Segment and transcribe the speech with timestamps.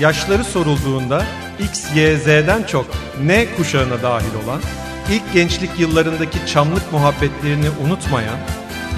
[0.00, 1.24] yaşları sorulduğunda
[1.58, 2.86] X, Y, Z'den çok
[3.22, 4.60] N kuşağına dahil olan,
[5.10, 8.38] ilk gençlik yıllarındaki çamlık muhabbetlerini unutmayan,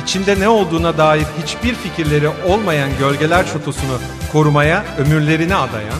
[0.02, 3.98] içinde ne olduğuna dair hiçbir fikirleri olmayan gölgeler çotosunu
[4.32, 5.98] korumaya ömürlerini adayan,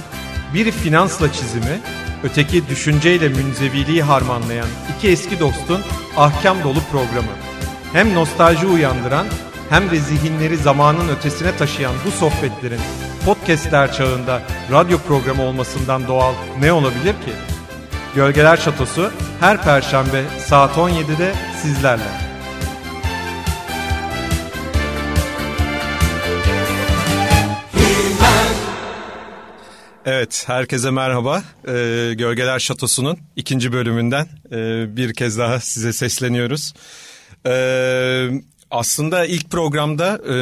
[0.55, 1.81] biri finansla çizimi,
[2.23, 5.81] öteki düşünceyle münzeviliği harmanlayan iki eski dostun
[6.17, 7.33] ahkam dolu programı.
[7.93, 9.27] Hem nostalji uyandıran
[9.71, 12.81] hem de zihinleri zamanın ötesine taşıyan bu sohbetlerin
[13.25, 17.33] podcastler çağında radyo programı olmasından doğal ne olabilir ki?
[18.15, 22.31] Gölgeler Şatosu her perşembe saat 17'de sizlerle.
[30.07, 31.43] Evet, herkese merhaba.
[31.69, 31.73] Ee,
[32.15, 36.75] Gölgeler Şatosu'nun ikinci bölümünden e, bir kez daha size sesleniyoruz.
[37.47, 38.31] Ee,
[38.71, 40.37] aslında ilk programda e,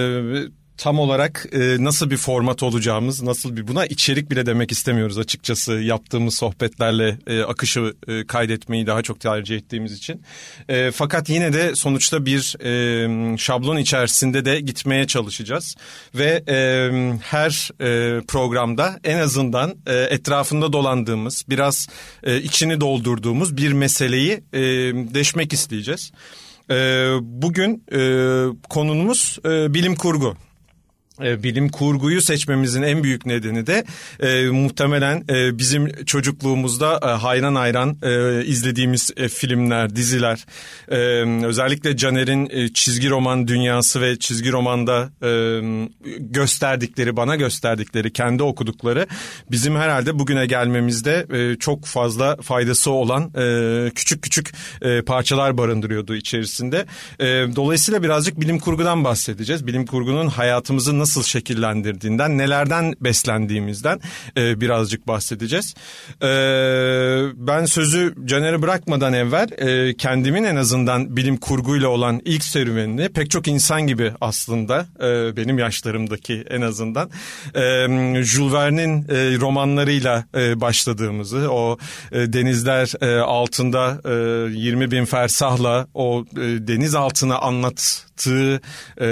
[0.79, 5.73] tam olarak e, nasıl bir format olacağımız, nasıl bir buna içerik bile demek istemiyoruz açıkçası
[5.73, 10.23] yaptığımız sohbetlerle e, akışı e, kaydetmeyi daha çok tercih ettiğimiz için.
[10.69, 15.77] E, fakat yine de sonuçta bir e, şablon içerisinde de gitmeye çalışacağız
[16.15, 16.59] ve e,
[17.23, 21.89] her e, programda en azından e, etrafında dolandığımız, biraz
[22.23, 24.61] e, içini doldurduğumuz bir meseleyi e,
[25.15, 26.13] deşmek isteyeceğiz.
[26.71, 26.75] E,
[27.23, 28.01] bugün e,
[28.69, 30.37] konumuz e, bilim kurgu.
[31.25, 33.85] E, bilim kurguyu seçmemizin en büyük nedeni de
[34.21, 40.47] e, muhtemelen e, bizim çocukluğumuzda e, hayran hayran e, izlediğimiz e, filmler, diziler.
[40.89, 40.97] E,
[41.47, 45.31] özellikle Caner'in e, çizgi roman dünyası ve çizgi romanda e,
[46.19, 49.07] gösterdikleri, bana gösterdikleri, kendi okudukları
[49.51, 56.15] bizim herhalde bugüne gelmemizde e, çok fazla faydası olan e, küçük küçük e, parçalar barındırıyordu
[56.15, 56.87] içerisinde.
[57.21, 59.67] E, dolayısıyla birazcık bilim kurgudan bahsedeceğiz.
[59.67, 64.01] Bilim kurgunun hayatımızı nasıl nasıl şekillendirdiğinden, nelerden beslendiğimizden
[64.37, 65.75] e, birazcık bahsedeceğiz.
[66.23, 66.29] E,
[67.35, 73.31] ben sözü Caner'e bırakmadan evvel e, kendimin en azından bilim kurguyla olan ilk serüvenini pek
[73.31, 77.11] çok insan gibi aslında e, benim yaşlarımdaki en azından
[77.55, 81.79] e, Jules Verne'in e, romanlarıyla e, başladığımızı, o
[82.13, 87.39] e, denizler e, altında e, 20 bin fersahla o e, deniz altını
[88.19, 88.61] anlattığı
[89.01, 89.09] e,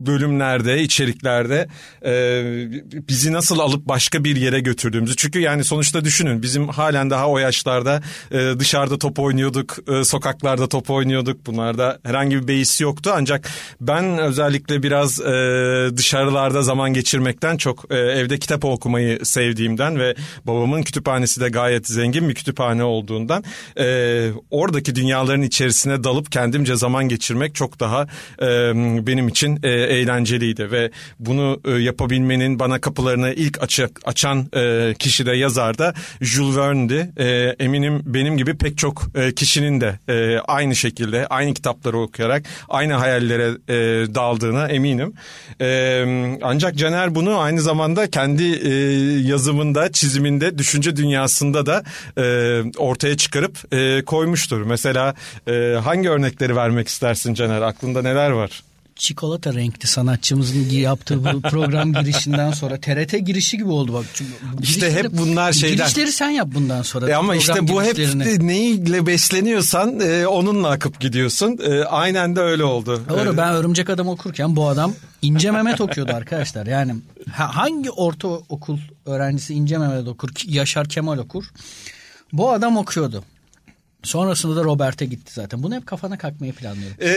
[0.00, 1.68] bölümlerde, içeriklerde
[2.04, 2.12] e,
[3.08, 5.16] bizi nasıl alıp başka bir yere götürdüğümüzü.
[5.16, 10.68] Çünkü yani sonuçta düşünün bizim halen daha o yaşlarda e, dışarıda top oynuyorduk, e, sokaklarda
[10.68, 11.46] top oynuyorduk.
[11.46, 13.48] Bunlarda herhangi bir beis yoktu ancak
[13.80, 20.82] ben özellikle biraz e, dışarılarda zaman geçirmekten çok e, evde kitap okumayı sevdiğimden ve babamın
[20.82, 23.44] kütüphanesi de gayet zengin bir kütüphane olduğundan
[23.78, 28.02] e, oradaki dünyaların içerisine dalıp kendimce zaman geçirmek çok daha
[28.42, 28.46] e,
[29.06, 35.26] benim için e, eğlenceliydi ve bunu e, yapabilmenin bana kapılarını ilk açık, açan e, kişi
[35.26, 37.10] de yazar da Jules Verne'di.
[37.16, 42.42] E, eminim benim gibi pek çok e, kişinin de e, aynı şekilde aynı kitapları okuyarak
[42.68, 43.74] aynı hayallere e,
[44.14, 45.12] daldığına eminim.
[45.60, 48.72] E, ancak Caner bunu aynı zamanda kendi e,
[49.28, 51.82] yazımında, çiziminde, düşünce dünyasında da
[52.18, 52.22] e,
[52.78, 54.62] ortaya çıkarıp e, koymuştur.
[54.62, 55.14] Mesela
[55.48, 57.62] e, hangi örnekleri vermek istersin Caner?
[57.62, 58.62] Aklında neler var?
[59.00, 64.04] Çikolata renkli sanatçımızın yaptığı bu program girişinden sonra TRT girişi gibi oldu bak.
[64.14, 65.76] Çünkü işte hep bunlar şeyler.
[65.76, 67.10] Girişleri sen yap bundan sonra.
[67.10, 67.98] E ama işte bu hep
[68.42, 71.58] neyle besleniyorsan e, onunla akıp gidiyorsun.
[71.62, 73.02] E, aynen de öyle oldu.
[73.08, 76.66] Doğru ben Örümcek Adam okurken bu adam İnce Mehmet okuyordu arkadaşlar.
[76.66, 76.94] Yani
[77.32, 81.44] hangi ortaokul öğrencisi İnce Mehmet okur, Yaşar Kemal okur.
[82.32, 83.24] Bu adam okuyordu.
[84.02, 85.62] Sonrasında da Robert'e gitti zaten.
[85.62, 86.96] Bunu hep kafana kalkmayı planlıyorum.
[87.00, 87.08] Ee,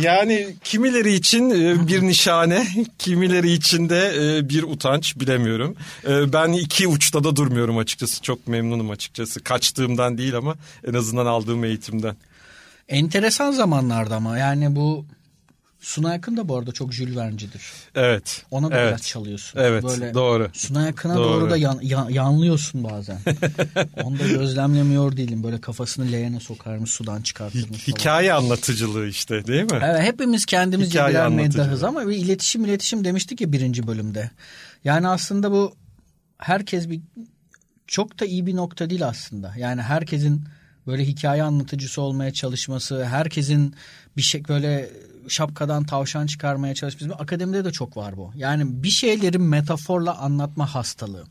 [0.00, 2.66] yani kimileri için e, bir nişane,
[2.98, 5.76] kimileri için de e, bir utanç bilemiyorum.
[6.06, 8.22] Ee, ben iki uçta da durmuyorum açıkçası.
[8.22, 9.42] Çok memnunum açıkçası.
[9.42, 10.54] Kaçtığımdan değil ama
[10.88, 12.16] en azından aldığım eğitimden.
[12.88, 15.06] Enteresan zamanlarda ama yani bu
[15.84, 17.62] Suna Yakın da bu arada çok Jules Verne'cidir.
[17.94, 18.44] Evet.
[18.50, 18.88] Ona da evet.
[18.88, 19.60] biraz çalıyorsun.
[19.60, 20.50] Evet Böyle doğru.
[20.52, 21.40] Suna Yakın'a doğru.
[21.40, 23.18] doğru da yan, yan, yanlıyorsun bazen.
[24.04, 25.44] Onu da gözlemlemiyor değilim.
[25.44, 29.80] Böyle kafasını leğene sokarmış sudan çıkartırmış Hikaye anlatıcılığı işte değil mi?
[29.82, 34.30] Evet hepimiz kendimizce birer meddahız ama bir iletişim iletişim demiştik ya birinci bölümde.
[34.84, 35.74] Yani aslında bu
[36.38, 37.00] herkes bir
[37.86, 39.54] çok da iyi bir nokta değil aslında.
[39.58, 40.44] Yani herkesin
[40.86, 43.74] böyle hikaye anlatıcısı olmaya çalışması, herkesin
[44.16, 44.90] bir şey böyle
[45.28, 47.00] şapkadan tavşan çıkarmaya çalış.
[47.00, 48.32] Bizim akademide de çok var bu.
[48.36, 51.24] Yani bir şeyleri metaforla anlatma hastalığı.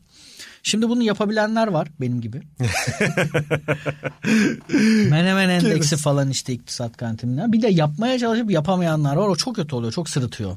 [0.66, 2.42] Şimdi bunu yapabilenler var benim gibi.
[5.10, 7.52] Menemen endeksi falan işte iktisat kantininden.
[7.52, 9.28] Bir de yapmaya çalışıp yapamayanlar var.
[9.28, 9.92] O çok kötü oluyor.
[9.92, 10.56] Çok sırıtıyor.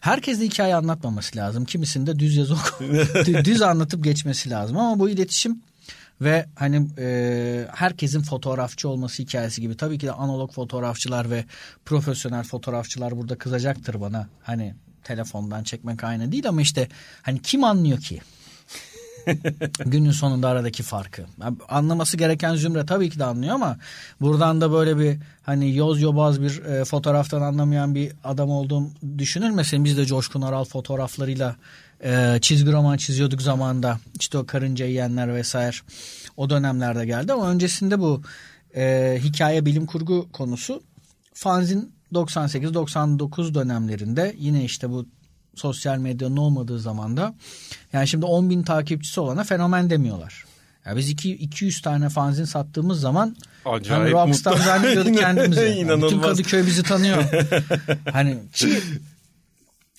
[0.00, 1.64] Herkes de hikaye anlatmaması lazım.
[1.64, 2.56] Kimisinde düz yazı
[3.44, 4.78] düz anlatıp geçmesi lazım.
[4.78, 5.62] Ama bu iletişim
[6.20, 9.76] ve hani e, herkesin fotoğrafçı olması hikayesi gibi.
[9.76, 11.44] Tabii ki de analog fotoğrafçılar ve
[11.84, 14.28] profesyonel fotoğrafçılar burada kızacaktır bana.
[14.42, 14.74] Hani
[15.04, 16.88] telefondan çekmek aynı değil ama işte
[17.22, 18.20] hani kim anlıyor ki?
[19.86, 21.26] Günün sonunda aradaki farkı.
[21.68, 23.76] Anlaması gereken zümre tabii ki de anlıyor ama
[24.20, 29.84] buradan da böyle bir hani yoz yobaz bir e, fotoğraftan anlamayan bir adam olduğum düşünülmesin.
[29.84, 31.56] Biz de Coşkun Aral fotoğraflarıyla
[32.04, 33.98] e, çizgi roman çiziyorduk zamanında.
[34.20, 35.76] İşte o karınca yiyenler vesaire
[36.36, 38.22] o dönemlerde geldi ama öncesinde bu
[38.76, 40.82] e, hikaye bilim kurgu konusu
[41.34, 45.06] fanzin 98-99 dönemlerinde yine işte bu
[45.54, 47.34] sosyal medyanın olmadığı zamanda
[47.92, 50.44] yani şimdi 10 bin takipçisi olana fenomen demiyorlar.
[50.86, 55.60] Ya biz iki, 200 tane fanzin sattığımız zaman Acayip hani rockstar zannediyorduk kendimizi.
[55.60, 56.20] Yani bütün.
[56.20, 57.24] Kadıköy bizi tanıyor.
[58.12, 58.80] hani ki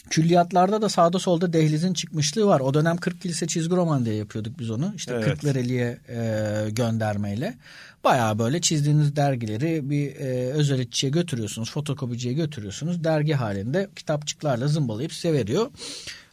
[0.10, 2.60] külliyatlarda da sağda solda dehlizin çıkmışlığı var.
[2.60, 4.94] O dönem 40 kilise çizgi roman diye yapıyorduk biz onu.
[4.96, 5.26] İşte Evet.
[5.26, 7.58] Kırklareli'ye e, göndermeyle.
[8.04, 11.72] Bayağı böyle çizdiğiniz dergileri bir e, özellikçiye götürüyorsunuz.
[11.72, 13.04] Fotokopiciye götürüyorsunuz.
[13.04, 15.68] Dergi halinde kitapçıklarla zımbalayıp size veriyor.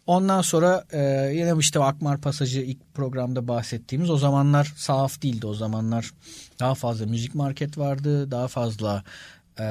[0.06, 1.00] Ondan sonra e,
[1.34, 5.46] yine işte Akmar Pasajı ilk programda bahsettiğimiz o zamanlar sahaf değildi.
[5.46, 6.10] O zamanlar
[6.60, 8.30] daha fazla müzik market vardı.
[8.30, 9.04] Daha fazla
[9.60, 9.64] e,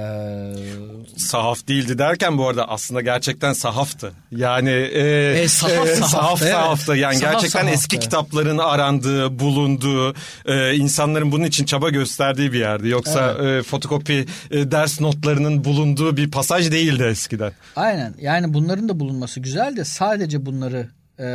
[1.17, 4.11] Sahaf değildi derken bu arada aslında gerçekten sahaftı.
[4.31, 6.51] Yani e, E, sahaf sahaftı, sahaf evet.
[6.51, 6.95] sahaftı.
[6.95, 7.73] Yani Sahaf gerçekten sahaftı.
[7.73, 10.13] eski kitapların arandığı, bulunduğu,
[10.45, 12.87] e, insanların bunun için çaba gösterdiği bir yerdi.
[12.87, 17.51] Yoksa e, fotokopi e, ders notlarının bulunduğu bir pasaj değildi eskiden.
[17.75, 20.87] Aynen yani bunların da bulunması güzel de sadece bunları
[21.19, 21.25] e,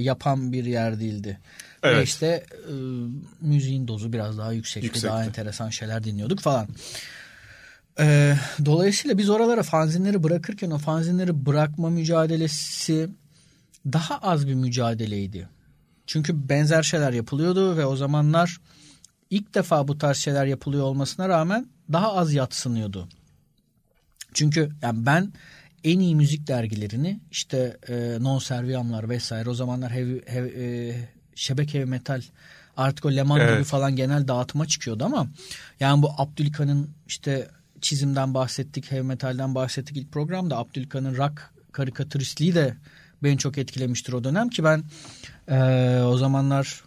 [0.00, 1.38] yapan bir yer değildi.
[1.84, 2.08] Ve Evet.
[2.08, 2.72] işte e,
[3.40, 5.08] müziğin dozu biraz daha yüksekti, Yüksekti.
[5.08, 6.68] daha enteresan şeyler dinliyorduk falan.
[8.00, 13.10] E, dolayısıyla biz oralara fanzinleri bırakırken o fanzinleri bırakma mücadelesi
[13.86, 15.48] daha az bir mücadeleydi.
[16.06, 18.60] Çünkü benzer şeyler yapılıyordu ve o zamanlar
[19.30, 23.08] ilk defa bu tarz şeyler yapılıyor olmasına rağmen daha az yatsınıyordu.
[24.34, 25.32] Çünkü yani ben
[25.84, 30.94] en iyi müzik dergilerini işte e, Non Serviamlar vesaire o zamanlar heavy, heavy, e,
[31.34, 32.22] şebek heavy metal
[32.76, 33.54] artık o Leman Evet.
[33.54, 35.26] gibi falan genel dağıtıma çıkıyordu ama
[35.80, 37.48] yani bu Abdülkan'ın işte
[37.80, 42.76] çizimden bahsettik, heavy metalden bahsettik ilk programda Abdülkan'ın rock karikatüristliği de
[43.22, 44.84] beni çok etkilemiştir o dönem ki ben
[45.48, 45.58] e,
[46.02, 46.84] o zamanlar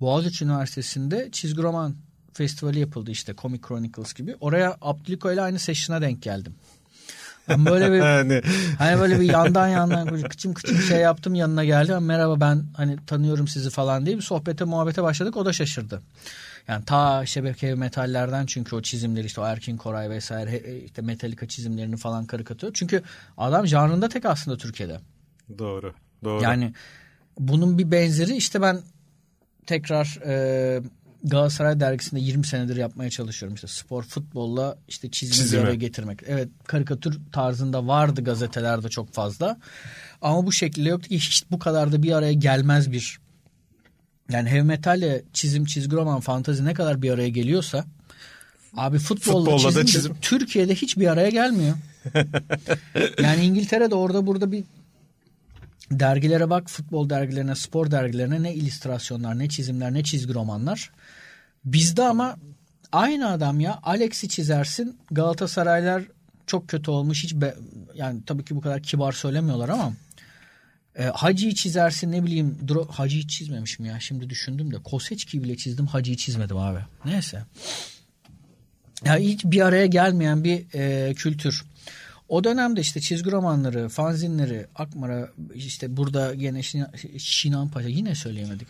[0.00, 1.96] Boğaziçi Üniversitesi'nde çizgi roman
[2.32, 4.36] festivali yapıldı işte Comic Chronicles gibi.
[4.40, 6.54] Oraya Abdüliko ile aynı session'a denk geldim.
[7.48, 8.42] Ben böyle bir Yani
[8.78, 12.00] hani böyle bir yandan yandan kıçım kıçım şey yaptım yanına geldi.
[12.00, 15.36] Merhaba ben hani tanıyorum sizi falan diye bir sohbete muhabbete başladık.
[15.36, 16.02] O da şaşırdı.
[16.68, 21.96] Yani ta şebeke metallerden çünkü o çizimleri işte o Erkin Koray vesaire işte Metallica çizimlerini
[21.96, 22.70] falan karikatür.
[22.74, 23.02] Çünkü
[23.36, 25.00] adam janrında tek aslında Türkiye'de.
[25.58, 25.94] doğru.
[26.24, 26.42] Doğru.
[26.42, 26.74] Yani
[27.38, 28.80] bunun bir benzeri işte ben
[29.66, 30.82] tekrar e,
[31.24, 33.54] Galatasaray dergisinde 20 senedir yapmaya çalışıyorum.
[33.54, 35.60] İşte spor futbolla işte çizimi, Çizimi.
[35.60, 36.22] bir araya getirmek.
[36.26, 39.58] Evet karikatür tarzında vardı gazetelerde çok fazla.
[40.22, 43.20] Ama bu şekilde yoktu ki hiç bu kadar da bir araya gelmez bir
[44.30, 47.84] yani heavy metalle çizim, çizgi roman, fantazi ne kadar bir araya geliyorsa
[48.76, 50.16] abi futbolla, Futbolla çizim, da çizim.
[50.22, 51.76] Türkiye'de hiç bir araya gelmiyor.
[53.22, 54.64] yani İngiltere'de orada burada bir
[55.90, 60.90] dergilere bak futbol dergilerine spor dergilerine ne illüstrasyonlar ne çizimler ne çizgi romanlar.
[61.64, 62.36] Bizde ama
[62.92, 63.78] aynı adam ya.
[63.82, 64.98] Alex'i çizersin.
[65.10, 66.02] Galatasaraylar
[66.46, 67.24] çok kötü olmuş.
[67.24, 67.54] Hiç be,
[67.94, 69.92] yani tabii ki bu kadar kibar söylemiyorlar ama
[70.98, 74.00] e, Hacı'yı çizersin ne bileyim Dro, Hacı'yı çizmemişim ya.
[74.00, 76.80] Şimdi düşündüm de Koseçki'yi bile çizdim Hacı'yı çizmedim abi.
[77.04, 77.44] Neyse.
[79.04, 81.64] Ya hiç bir araya gelmeyen bir e, kültür.
[82.30, 88.68] O dönemde işte çizgi romanları, fanzinleri, Akmar'a işte burada yine Şinan, Şinan Paşa yine söyleyemedik.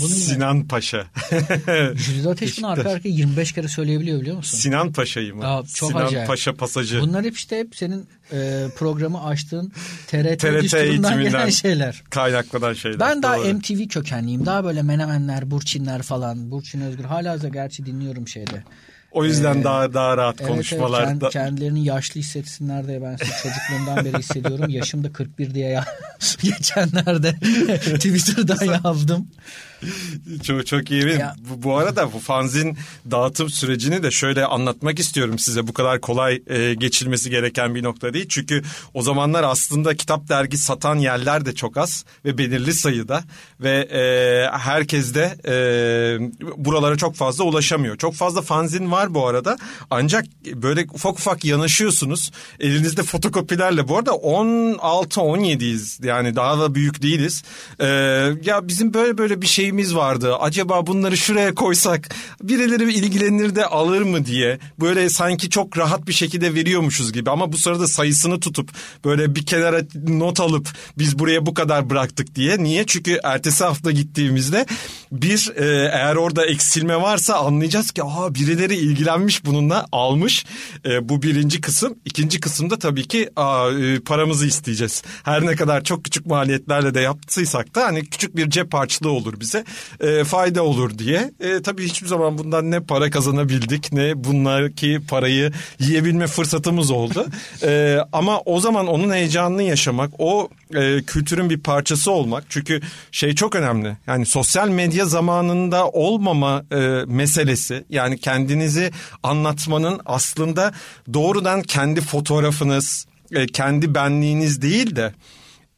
[0.00, 1.06] Bunu yine Sinan Paşa.
[1.94, 4.58] Jülide Ateş bunu arka arkaya 25 kere söyleyebiliyor biliyor musun?
[4.58, 5.46] Sinan Paşa'yı mı?
[5.46, 6.28] Aa, çok Sinan acayip.
[6.28, 7.00] Paşa pasajı.
[7.00, 9.72] Bunlar hep işte hep senin e, programı açtığın
[10.06, 12.02] TRT, TRT eğitiminden gelen şeyler.
[12.10, 13.00] kaynaklanan şeyler.
[13.00, 13.54] Ben daha Doğru.
[13.54, 14.46] MTV kökenliyim.
[14.46, 16.50] Daha böyle Menemenler, Burçinler falan.
[16.50, 17.04] Burçin Özgür.
[17.04, 18.64] Hala da gerçi dinliyorum şeyde.
[19.12, 21.24] O yüzden ee, daha daha rahat evet, konuşmalarda.
[21.24, 24.68] Evet, kendilerini yaşlı hissetsinler diye ben size çocukluğumdan beri hissediyorum.
[24.68, 25.84] Yaşım da 41 diye ya
[26.42, 27.32] geçenlerde
[27.78, 29.28] Twitter'dan yazdım.
[30.42, 31.08] çok çok iyi.
[31.08, 31.34] Ya.
[31.50, 32.76] Bu, bu arada bu fanzin
[33.10, 35.66] dağıtım sürecini de şöyle anlatmak istiyorum size.
[35.66, 38.26] Bu kadar kolay e, geçilmesi gereken bir nokta değil.
[38.28, 38.62] Çünkü
[38.94, 43.24] o zamanlar aslında kitap dergi satan yerler de çok az ve belirli sayıda
[43.60, 44.02] ve e,
[44.58, 45.54] herkes de e,
[46.56, 47.96] buralara çok fazla ulaşamıyor.
[47.96, 49.58] Çok fazla fanzin var bu arada.
[49.90, 52.30] Ancak böyle ufak ufak yanaşıyorsunuz.
[52.60, 53.88] Elinizde fotokopilerle.
[53.88, 56.06] Bu arada 16-17'yiz.
[56.06, 57.42] Yani daha da büyük değiliz.
[57.78, 57.86] E,
[58.42, 60.36] ya bizim böyle böyle bir şey şeyimiz vardı.
[60.36, 64.58] Acaba bunları şuraya koysak birileri ilgilenir de alır mı diye.
[64.80, 67.30] Böyle sanki çok rahat bir şekilde veriyormuşuz gibi.
[67.30, 68.70] Ama bu sırada sayısını tutup
[69.04, 72.58] böyle bir kenara not alıp biz buraya bu kadar bıraktık diye.
[72.58, 72.84] Niye?
[72.86, 74.66] Çünkü ertesi hafta gittiğimizde
[75.12, 80.46] bir e, eğer orada eksilme varsa anlayacağız ki aa birileri ilgilenmiş bununla almış.
[80.84, 81.94] E, bu birinci kısım.
[82.04, 85.02] İkinci kısımda tabii ki aa, e, paramızı isteyeceğiz.
[85.22, 89.40] Her ne kadar çok küçük maliyetlerle de yaptıysak da hani küçük bir cep harçlığı olur
[89.40, 89.59] bize
[90.00, 91.30] e, fayda olur diye.
[91.40, 97.26] E, tabii hiçbir zaman bundan ne para kazanabildik ne bunlardaki parayı yiyebilme fırsatımız oldu.
[97.62, 102.44] e, ama o zaman onun heyecanını yaşamak, o e, kültürün bir parçası olmak.
[102.48, 102.80] Çünkü
[103.12, 103.96] şey çok önemli.
[104.06, 106.76] Yani sosyal medya zamanında olmama e,
[107.06, 107.84] meselesi.
[107.90, 108.90] Yani kendinizi
[109.22, 110.72] anlatmanın aslında
[111.14, 115.12] doğrudan kendi fotoğrafınız, e, kendi benliğiniz değil de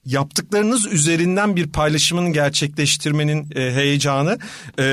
[0.07, 4.39] yaptıklarınız üzerinden bir paylaşımın gerçekleştirmenin e, heyecanı
[4.79, 4.87] e,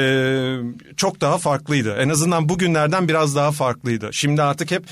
[0.98, 1.96] çok daha farklıydı.
[1.96, 4.10] En azından bugünlerden biraz daha farklıydı.
[4.12, 4.84] Şimdi artık hep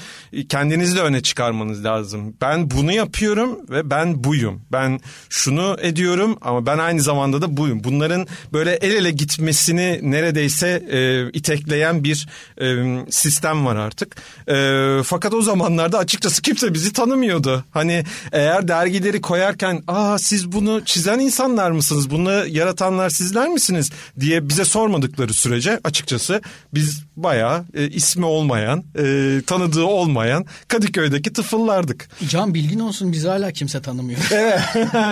[0.50, 2.36] kendinizi de öne çıkarmanız lazım.
[2.42, 4.62] Ben bunu yapıyorum ve ben buyum.
[4.72, 7.84] Ben şunu ediyorum ama ben aynı zamanda da buyum.
[7.84, 12.28] Bunların böyle el ele gitmesini neredeyse e, itekleyen bir
[12.62, 12.66] e,
[13.10, 14.16] sistem var artık.
[14.48, 17.64] E, fakat o zamanlarda açıkçası kimse bizi tanımıyordu.
[17.72, 22.10] Hani eğer dergileri koyarken aa aa siz bunu çizen insanlar mısınız?
[22.10, 23.92] Bunu yaratanlar sizler misiniz?
[24.20, 26.42] diye bize sormadıkları sürece açıkçası
[26.74, 32.10] biz bayağı e, ismi olmayan, e, tanıdığı olmayan Kadıköy'deki tıfıllardık.
[32.30, 34.20] Can bilgin olsun bizi hala kimse tanımıyor.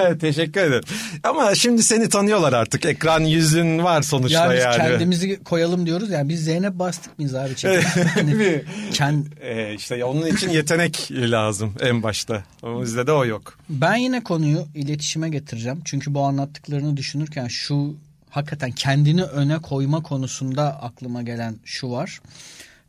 [0.03, 0.83] evet teşekkür ederim.
[1.23, 2.85] Ama şimdi seni tanıyorlar artık.
[2.85, 4.77] Ekran yüzün var sonuçta ya yani.
[4.77, 6.09] kendimizi koyalım diyoruz.
[6.09, 7.51] Yani biz Zeynep bastık mıyız abi?
[7.63, 8.61] yani,
[8.93, 9.25] kend...
[9.41, 12.43] ee, işte onun için yetenek lazım en başta.
[12.63, 13.57] Bizde de o yok.
[13.69, 15.81] Ben yine konuyu iletişime getireceğim.
[15.85, 17.97] Çünkü bu anlattıklarını düşünürken şu
[18.29, 22.21] hakikaten kendini öne koyma konusunda aklıma gelen şu var.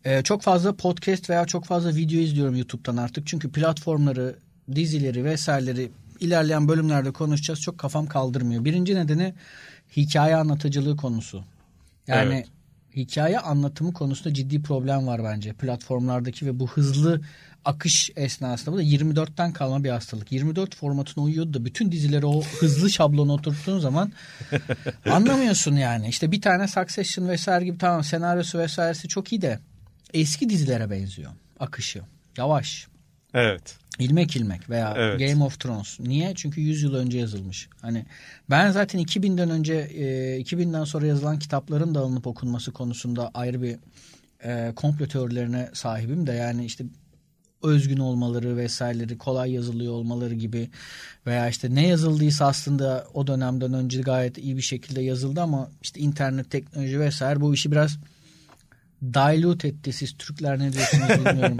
[0.04, 3.26] Ee, çok fazla podcast veya çok fazla video izliyorum YouTube'dan artık.
[3.26, 4.36] Çünkü platformları,
[4.74, 7.60] dizileri vesaireleri ilerleyen bölümlerde konuşacağız.
[7.60, 8.64] Çok kafam kaldırmıyor.
[8.64, 9.34] Birinci nedeni
[9.96, 11.44] hikaye anlatıcılığı konusu.
[12.06, 12.46] Yani evet.
[12.96, 17.20] Hikaye anlatımı konusunda ciddi problem var bence platformlardaki ve bu hızlı
[17.64, 20.32] akış esnasında bu da 24'ten kalma bir hastalık.
[20.32, 24.12] 24 formatına uyuyordu da bütün dizileri o hızlı şablona oturttuğun zaman
[25.10, 26.08] anlamıyorsun yani.
[26.08, 29.58] İşte bir tane Succession vesaire gibi tamam senaryosu vesairesi çok iyi de
[30.14, 32.02] eski dizilere benziyor akışı.
[32.36, 32.88] Yavaş.
[33.36, 33.78] Evet.
[33.98, 35.20] İlmek ilmek veya evet.
[35.20, 36.00] Game of Thrones.
[36.00, 36.32] Niye?
[36.34, 37.68] Çünkü 100 yıl önce yazılmış.
[37.80, 38.06] Hani
[38.50, 43.76] ben zaten 2000'den önce e, 2000'den sonra yazılan kitapların da alınıp okunması konusunda ayrı bir
[44.44, 46.84] e, komplo teorilerine sahibim de yani işte
[47.62, 50.70] özgün olmaları vesaireleri kolay yazılıyor olmaları gibi
[51.26, 56.00] veya işte ne yazıldıysa aslında o dönemden önce gayet iyi bir şekilde yazıldı ama işte
[56.00, 57.98] internet teknoloji vesaire bu işi biraz
[59.02, 59.92] dilute etti.
[59.92, 61.58] Siz Türkler ne diyorsunuz bilmiyorum.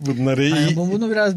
[0.06, 0.54] Bunları iyi.
[0.54, 1.34] Yani bunu biraz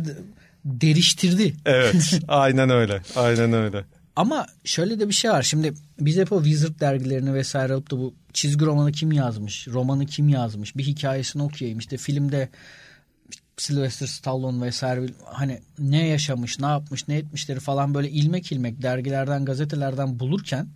[0.66, 1.54] deriştirdi.
[1.66, 3.86] Evet aynen öyle aynen öyle.
[4.16, 5.44] Ama şöyle de bir şey var.
[5.44, 10.06] Şimdi biz hep o Wizard dergilerini vesaire alıp da bu çizgi romanı kim yazmış, romanı
[10.06, 11.80] kim yazmış, bir hikayesini okuyayım.
[11.80, 12.50] İşte filmde
[13.58, 19.46] Sylvester Stallone vesaire hani ne yaşamış, ne yapmış, ne etmişleri falan böyle ilmek ilmek dergilerden,
[19.46, 20.68] gazetelerden bulurken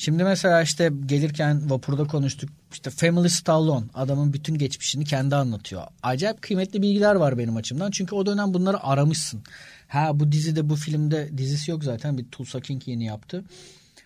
[0.00, 2.50] şimdi mesela işte gelirken vapurda konuştuk.
[2.72, 5.82] işte Family Stallone adamın bütün geçmişini kendi anlatıyor.
[6.02, 7.90] Acayip kıymetli bilgiler var benim açımdan.
[7.90, 9.42] Çünkü o dönem bunları aramışsın.
[9.88, 13.44] Ha bu dizide bu filmde dizisi yok zaten bir Tulsa King yeni yaptı.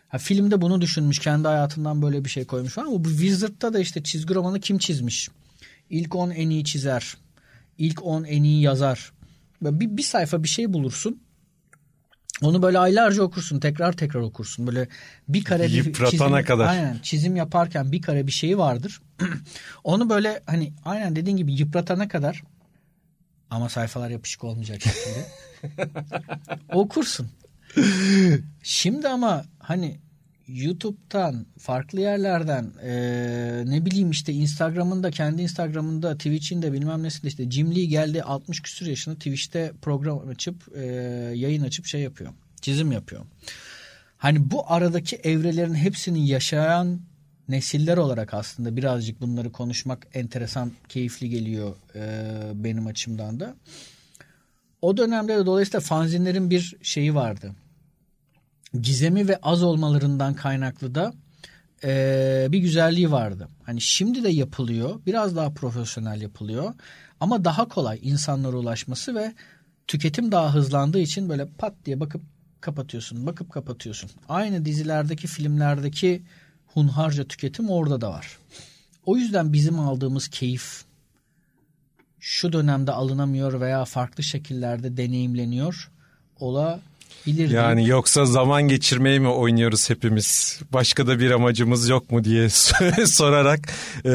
[0.08, 4.02] Ha, filmde bunu düşünmüş kendi hayatından böyle bir şey koymuş ama bu Wizard'da da işte
[4.02, 5.28] çizgi romanı kim çizmiş?
[5.90, 7.16] İlk on en iyi çizer
[7.78, 9.12] ilk 10 en iyi yazar.
[9.62, 11.20] Bir, bir sayfa bir şey bulursun.
[12.42, 13.60] Onu böyle aylarca okursun.
[13.60, 14.66] Tekrar tekrar okursun.
[14.66, 14.88] Böyle
[15.28, 16.68] bir kare Yıpratana çizim, kadar.
[16.68, 19.02] Aynen çizim yaparken bir kare bir şeyi vardır.
[19.84, 22.42] Onu böyle hani aynen dediğin gibi yıpratana kadar
[23.50, 25.26] ama sayfalar yapışık olmayacak şekilde
[26.72, 27.28] okursun.
[28.62, 29.98] Şimdi ama hani
[30.48, 32.92] YouTube'dan farklı yerlerden e,
[33.66, 38.86] ne bileyim işte Instagram'ında kendi Instagram'ında Twitch'inde bilmem nesinde işte Jim Lee geldi 60 küsur
[38.86, 40.84] yaşında Twitch'te program açıp e,
[41.34, 42.32] yayın açıp şey yapıyor
[42.64, 43.22] çizim yapıyor.
[44.16, 47.00] Hani bu aradaki evrelerin hepsini yaşayan
[47.48, 52.02] nesiller olarak aslında birazcık bunları konuşmak enteresan, keyifli geliyor e,
[52.54, 53.54] benim açımdan da.
[54.82, 57.52] O dönemde de dolayısıyla fanzinlerin bir şeyi vardı.
[58.82, 61.14] Gizemi ve az olmalarından kaynaklı da
[61.84, 63.48] e, bir güzelliği vardı.
[63.62, 66.74] Hani şimdi de yapılıyor, biraz daha profesyonel yapılıyor
[67.20, 69.34] ama daha kolay insanlara ulaşması ve
[69.86, 72.22] tüketim daha hızlandığı için böyle pat diye bakıp
[72.60, 74.10] kapatıyorsun, bakıp kapatıyorsun.
[74.28, 76.22] Aynı dizilerdeki, filmlerdeki
[76.66, 78.38] hunharca tüketim orada da var.
[79.06, 80.84] O yüzden bizim aldığımız keyif
[82.20, 85.90] şu dönemde alınamıyor veya farklı şekillerde deneyimleniyor
[87.26, 87.50] olabilir.
[87.50, 90.60] Yani yoksa zaman geçirmeyi mi oynuyoruz hepimiz?
[90.72, 92.48] Başka da bir amacımız yok mu diye
[93.06, 93.60] sorarak
[94.04, 94.10] e,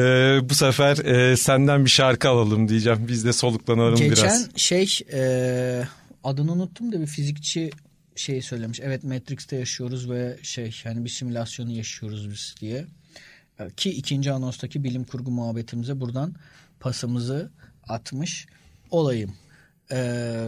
[0.48, 3.08] bu sefer e, senden bir şarkı alalım diyeceğim.
[3.08, 4.48] Biz de soluklanalım Geçen biraz.
[4.48, 5.82] Geçen şey e,
[6.24, 7.70] adını unuttum da bir fizikçi
[8.16, 8.80] şey söylemiş.
[8.80, 12.86] Evet Matrix'te yaşıyoruz ve şey yani bir simülasyonu yaşıyoruz biz diye.
[13.76, 16.34] Ki ikinci anonstaki bilim kurgu muhabbetimize buradan
[16.80, 17.50] pasımızı
[17.88, 18.46] atmış
[18.90, 19.34] olayım.
[19.92, 20.46] Ee,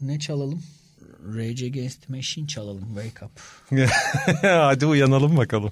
[0.00, 0.62] ne çalalım?
[1.34, 2.94] Rage Against the Machine çalalım.
[2.94, 3.40] Wake Up.
[4.42, 5.70] Hadi uyanalım bakalım.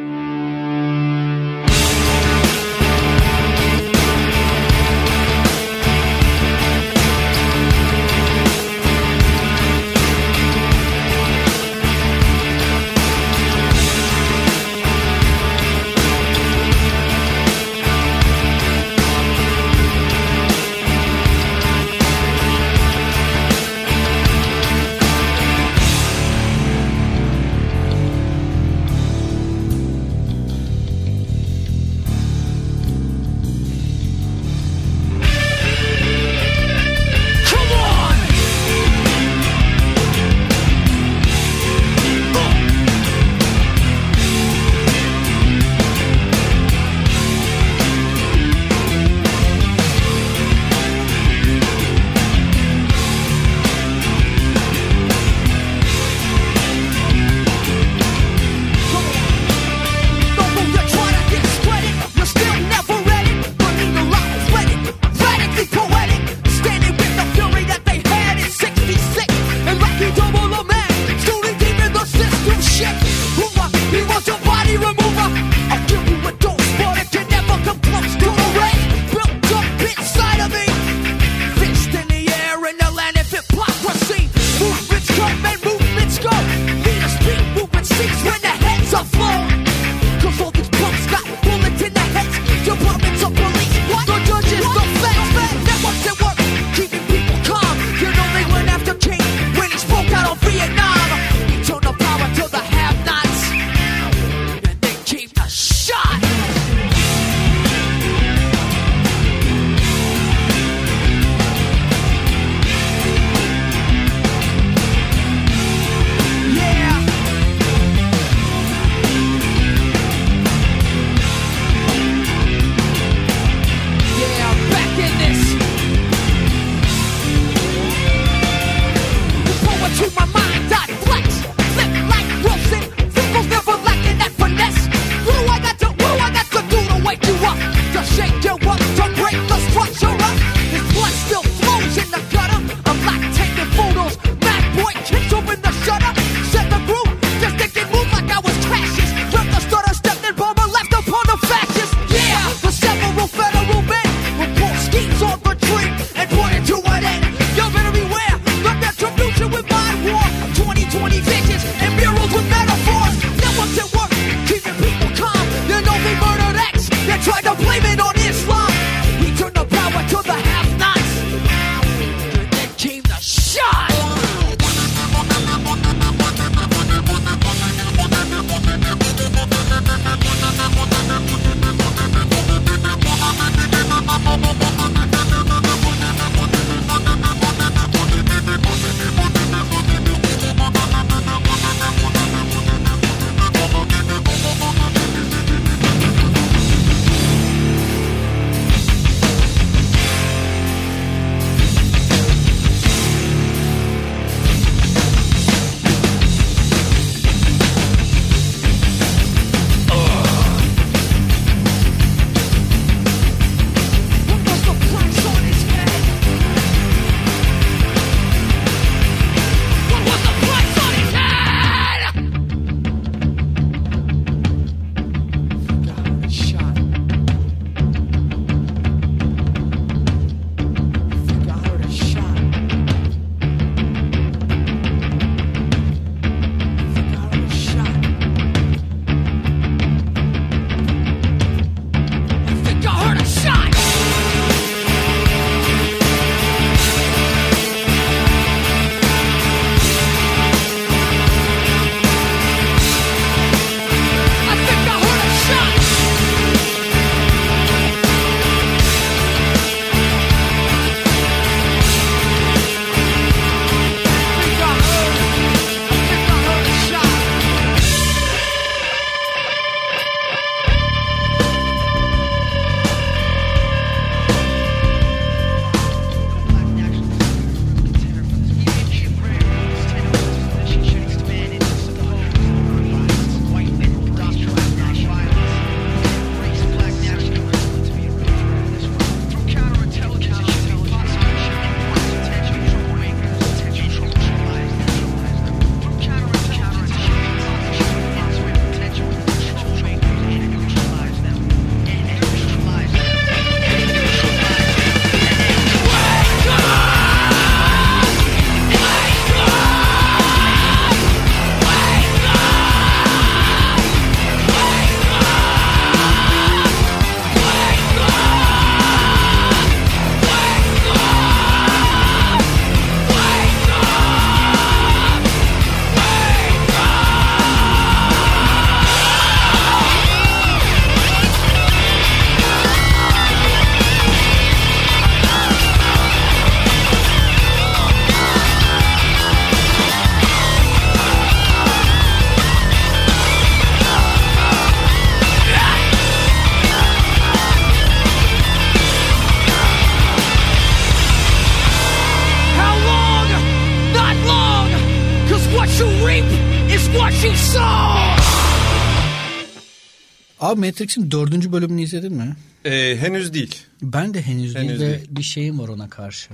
[360.46, 362.36] Abi Matrix'in dördüncü bölümünü izledin mi?
[362.64, 363.62] Ee, henüz değil.
[363.82, 366.28] Ben de henüz, henüz değil, değil ve bir şeyim var ona karşı.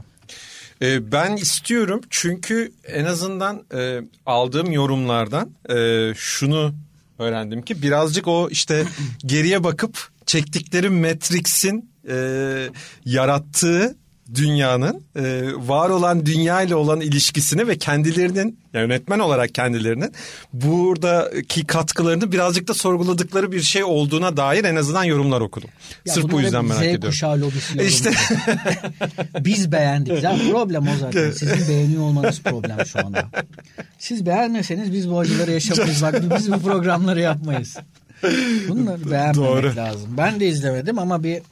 [0.82, 6.74] Ee, ben istiyorum çünkü en azından e, aldığım yorumlardan e, şunu
[7.18, 8.84] öğrendim ki birazcık o işte
[9.26, 12.16] geriye bakıp çektikleri Matrix'in e,
[13.04, 13.96] yarattığı
[14.34, 20.12] dünyanın e, var olan dünya ile olan ilişkisini ve kendilerinin yani yönetmen olarak kendilerinin
[20.52, 25.70] buradaki katkılarını birazcık da sorguladıkları bir şey olduğuna dair en azından yorumlar okudum.
[26.06, 27.08] Ya Sırf bu yüzden merak Z ediyorum.
[27.08, 28.12] kuşağı lobisi İşte.
[29.40, 30.22] Biz beğendik.
[30.22, 31.30] Ya problem o zaten.
[31.30, 33.28] Sizin beğeniyor olmanız problem şu anda.
[33.98, 36.02] Siz beğenmeseniz biz bu acıları yaşamayız.
[36.02, 37.76] Bak biz bu programları yapmayız.
[38.68, 39.76] Bunları beğenmemek Doğru.
[39.76, 40.14] lazım.
[40.16, 41.42] Ben de izlemedim ama bir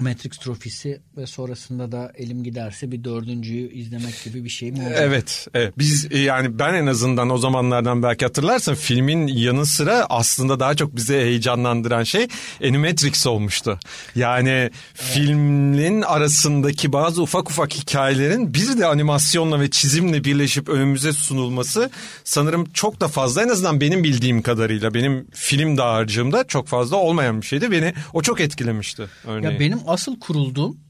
[0.00, 4.98] Matrix trofisi ve sonrasında da elim giderse bir dördüncüyü izlemek gibi bir şey mi olacak?
[5.00, 5.74] Evet, evet.
[5.78, 10.74] Biz e, yani ben en azından o zamanlardan belki hatırlarsın filmin yanı sıra aslında daha
[10.74, 12.28] çok bize heyecanlandıran şey
[12.64, 13.78] Animatrix olmuştu.
[14.14, 14.72] Yani evet.
[14.94, 21.90] filmin arasındaki bazı ufak ufak hikayelerin bir de animasyonla ve çizimle birleşip önümüze sunulması
[22.24, 27.40] sanırım çok da fazla en azından benim bildiğim kadarıyla benim film dağarcığımda çok fazla olmayan
[27.40, 27.70] bir şeydi.
[27.70, 29.54] Beni o çok etkilemişti örneğin.
[29.54, 30.80] Ya benim asıl kurulduğum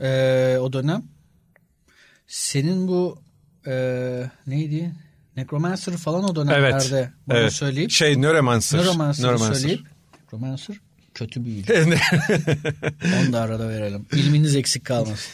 [0.00, 1.02] e, o dönem
[2.26, 3.22] senin bu
[3.66, 4.94] e, neydi?
[5.36, 7.52] Necromancer falan o dönemlerde evet, bana evet.
[7.52, 7.90] söyleyip.
[7.90, 8.78] Şey Neuromancer.
[8.78, 9.54] Neuromancer, Neuromancer.
[9.54, 9.86] söyleyip.
[10.22, 10.76] Necromancer
[11.14, 11.72] kötü büyücü.
[13.22, 14.06] Onu da arada verelim.
[14.12, 15.32] İlminiz eksik kalmasın.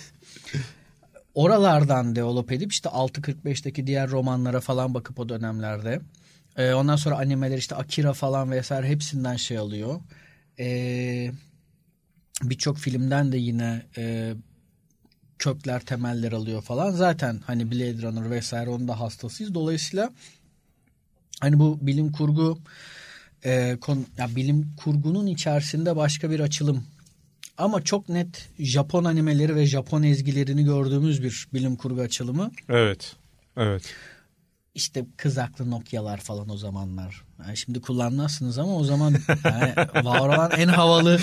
[1.35, 6.00] Oralardan develop edip işte 6.45'teki diğer romanlara falan bakıp o dönemlerde.
[6.56, 10.00] Ee, ondan sonra animeler işte Akira falan vesaire hepsinden şey alıyor.
[10.59, 11.33] Eee
[12.42, 14.35] birçok filmden de yine e,
[15.38, 16.90] kökler temeller alıyor falan.
[16.90, 19.55] Zaten hani Blade Runner vesaire onun da hastasıyız.
[19.55, 20.12] Dolayısıyla
[21.40, 22.59] hani bu bilim kurgu
[23.44, 26.85] e, konu, ya bilim kurgunun içerisinde başka bir açılım
[27.59, 32.50] ama çok net Japon animeleri ve Japon ezgilerini gördüğümüz bir bilim kurgu açılımı.
[32.68, 33.16] Evet.
[33.57, 33.94] Evet
[34.74, 37.24] işte kızaklı Nokia'lar falan o zamanlar.
[37.46, 39.74] Yani şimdi kullanmazsınız ama o zaman yani
[40.05, 41.20] var olan en havalı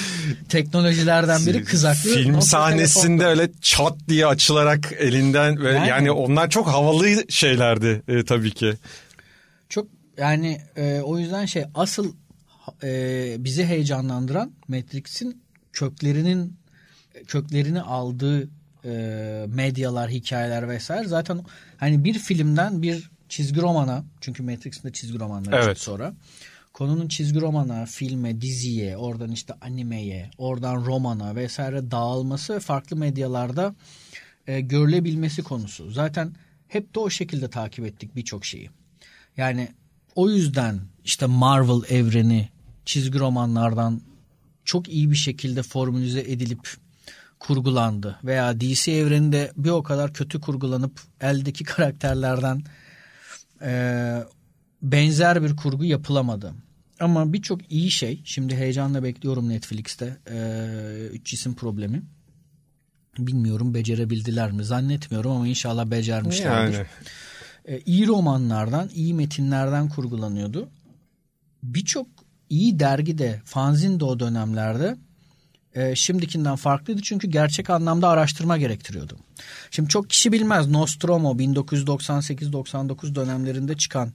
[0.49, 3.29] teknolojilerden biri kızaklı Film sahnesinde telefon.
[3.29, 8.73] öyle çat diye açılarak elinden ve yani, yani onlar çok havalı şeylerdi e, tabii ki.
[9.69, 12.13] Çok yani e, o yüzden şey asıl
[12.83, 15.41] e, bizi heyecanlandıran Matrix'in
[15.73, 16.57] köklerinin
[17.27, 18.49] köklerini aldığı
[18.85, 21.45] e, medyalar, hikayeler vesaire zaten
[21.77, 25.65] hani bir filmden bir çizgi romana çünkü Matrix'in de çizgi romanları evet.
[25.65, 26.13] çıktı sonra.
[26.73, 33.75] Konunun çizgi romana, filme, diziye, oradan işte animeye, oradan romana vesaire dağılması ve farklı medyalarda
[34.47, 35.91] e, görülebilmesi konusu.
[35.91, 36.35] Zaten
[36.67, 38.69] hep de o şekilde takip ettik birçok şeyi.
[39.37, 39.69] Yani
[40.15, 42.49] o yüzden işte Marvel evreni
[42.85, 44.01] çizgi romanlardan
[44.65, 46.69] çok iyi bir şekilde formülize edilip
[47.39, 48.19] kurgulandı.
[48.23, 52.61] Veya DC evreninde bir o kadar kötü kurgulanıp eldeki karakterlerden
[53.61, 54.23] e,
[54.81, 56.53] benzer bir kurgu yapılamadı.
[56.99, 62.01] Ama birçok iyi şey, şimdi heyecanla bekliyorum Netflix'te, e, üç cisim problemi.
[63.17, 66.77] Bilmiyorum becerebildiler mi zannetmiyorum ama inşallah becermişlerdir.
[66.77, 66.87] Yani.
[67.65, 70.69] E, iyi romanlardan, iyi metinlerden kurgulanıyordu.
[71.63, 72.07] Birçok
[72.49, 74.97] iyi dergi de, fanzin de o dönemlerde
[75.77, 79.17] e, şimdikinden farklıydı çünkü gerçek anlamda araştırma gerektiriyordu.
[79.71, 84.11] Şimdi çok kişi bilmez Nostromo 1998-99 dönemlerinde çıkan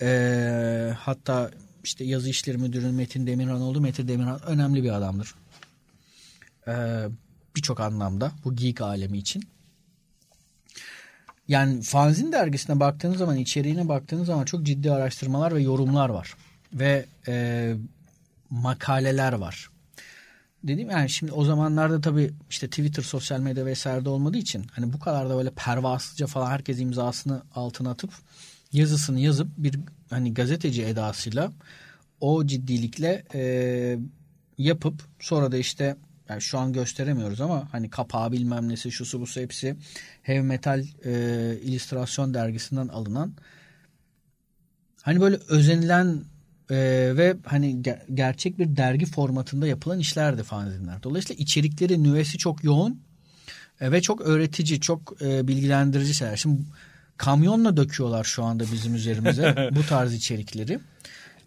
[0.00, 1.50] e, hatta
[1.84, 3.80] işte yazı işleri müdürü Metin Demirhan oldu.
[3.80, 5.34] Metin Demirhan önemli bir adamdır.
[6.68, 6.74] E,
[7.56, 9.42] Birçok anlamda bu geek alemi için.
[11.48, 16.34] Yani fanzin dergisine baktığınız zaman içeriğine baktığınız zaman çok ciddi araştırmalar ve yorumlar var.
[16.72, 17.74] Ve e,
[18.50, 19.71] makaleler var
[20.64, 24.92] dediğim yani şimdi o zamanlarda tabii işte Twitter, sosyal medya vesaire de olmadığı için hani
[24.92, 28.10] bu kadar da böyle pervasızca falan herkes imzasını altına atıp
[28.72, 31.52] yazısını yazıp bir hani gazeteci edasıyla
[32.20, 33.98] o ciddilikle e,
[34.58, 35.96] yapıp sonra da işte
[36.28, 39.76] yani şu an gösteremiyoruz ama hani kapağı bilmem nesi şusu busu hepsi
[40.22, 41.12] Heavy Metal e,
[41.62, 43.32] illüstrasyon dergisinden alınan
[45.02, 46.24] hani böyle özenilen
[46.72, 51.02] ee, ve hani ger- gerçek bir dergi formatında yapılan işlerdi fanzinler.
[51.02, 53.00] Dolayısıyla içerikleri nüvesi çok yoğun
[53.80, 56.36] e, ve çok öğretici, çok e, bilgilendirici şeyler.
[56.36, 56.62] Şimdi
[57.16, 60.78] kamyonla döküyorlar şu anda bizim üzerimize bu tarz içerikleri.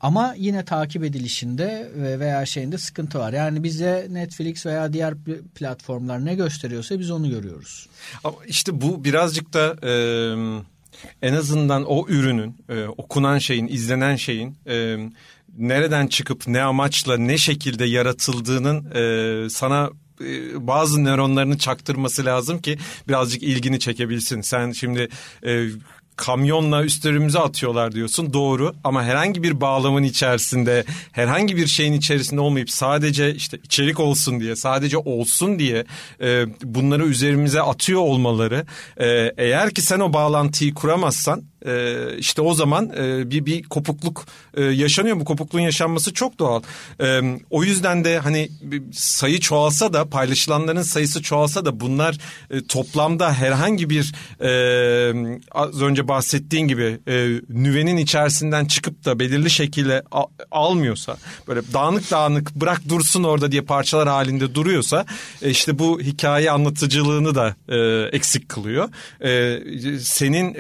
[0.02, 3.34] Ama yine takip edilişinde veya şeyinde sıkıntı var.
[3.34, 5.14] Yani bize Netflix veya diğer
[5.56, 7.90] platformlar ne gösteriyorsa biz onu görüyoruz.
[8.24, 9.76] Ama işte bu birazcık da...
[9.88, 10.75] E
[11.22, 14.98] en azından o ürünün, e, okunan şeyin, izlenen şeyin e,
[15.58, 19.90] nereden çıkıp ne amaçla ne şekilde yaratıldığının e, sana
[20.22, 22.78] e, bazı nöronlarını çaktırması lazım ki
[23.08, 24.42] birazcık ilgini çekebilsin.
[24.42, 25.10] Sen şimdi
[25.46, 25.68] e,
[26.15, 28.34] kamyonla üstlerimize atıyorlar diyorsun.
[28.34, 34.39] Doğru ama herhangi bir bağlamın içerisinde herhangi bir şeyin içerisinde olmayıp sadece işte içerik olsun
[34.39, 35.86] diye sadece olsun diye
[36.21, 38.65] e, bunları üzerimize atıyor olmaları
[38.97, 44.25] e, eğer ki sen o bağlantıyı kuramazsan e, işte o zaman e, bir bir kopukluk
[44.54, 45.19] e, yaşanıyor.
[45.19, 46.62] Bu kopukluğun yaşanması çok doğal.
[47.01, 48.49] E, o yüzden de hani
[48.93, 52.17] sayı çoğalsa da paylaşılanların sayısı çoğalsa da bunlar
[52.51, 54.13] e, toplamda herhangi bir
[55.51, 56.99] az önce bahsettiğin gibi
[57.49, 63.62] nüvenin içerisinden çıkıp da belirli şekilde al, almıyorsa böyle dağınık dağınık bırak dursun orada diye
[63.62, 65.06] parçalar halinde duruyorsa
[65.41, 67.56] işte bu hikaye anlatıcılığını da
[68.12, 68.89] eksik kılıyor.
[69.99, 70.54] Senin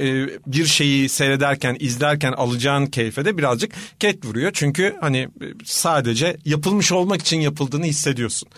[0.47, 4.51] bir şeyi şeyi seyrederken, izlerken alacağın keyfe de birazcık ket vuruyor.
[4.53, 5.27] Çünkü hani
[5.63, 8.49] sadece yapılmış olmak için yapıldığını hissediyorsun.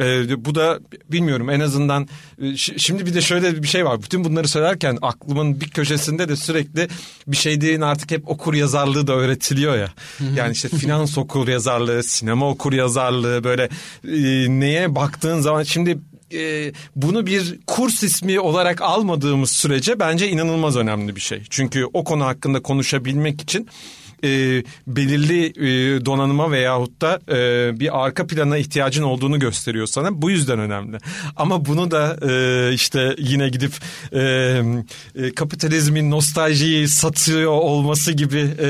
[0.00, 2.08] Ee, bu da bilmiyorum en azından
[2.42, 4.02] e, şimdi bir de şöyle bir şey var.
[4.02, 6.88] Bütün bunları söylerken aklımın bir köşesinde de sürekli
[7.26, 9.92] bir şey değil artık hep okur yazarlığı da öğretiliyor ya.
[10.36, 13.68] Yani işte finans okur yazarlığı, sinema okur yazarlığı böyle
[14.08, 15.98] e, neye baktığın zaman şimdi
[16.34, 21.42] e, bunu bir kurs ismi olarak almadığımız sürece bence inanılmaz önemli bir şey.
[21.50, 23.68] Çünkü o konu hakkında konuşabilmek için
[24.24, 30.22] e, belirli e, donanıma veyahut da e, bir arka plana ihtiyacın olduğunu gösteriyor sana.
[30.22, 30.98] Bu yüzden önemli.
[31.36, 33.72] Ama bunu da e, işte yine gidip
[34.12, 34.20] e,
[35.14, 38.66] e, kapitalizmin nostaljiyi satıyor olması gibi e,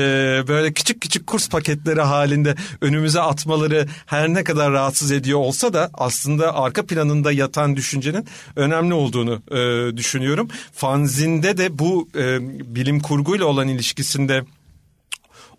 [0.47, 5.89] böyle küçük küçük kurs paketleri halinde önümüze atmaları her ne kadar rahatsız ediyor olsa da
[5.93, 10.47] aslında arka planında yatan düşüncenin önemli olduğunu e, düşünüyorum.
[10.73, 12.39] Fanzinde de bu e,
[12.75, 14.43] bilim kurguyla olan ilişkisinde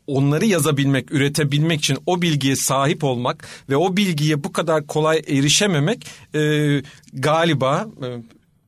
[0.06, 6.06] onları yazabilmek, üretebilmek için o bilgiye sahip olmak ve o bilgiye bu kadar kolay erişememek
[6.34, 8.06] e, galiba e,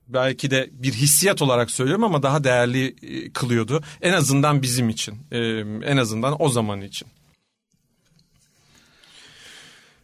[0.09, 3.83] belki de bir hissiyat olarak söylüyorum ama daha değerli e, kılıyordu.
[4.03, 5.38] En azından bizim için, e,
[5.85, 7.09] en azından o zaman için.